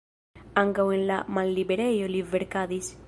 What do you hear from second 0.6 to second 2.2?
Ankaŭ en la malliberejo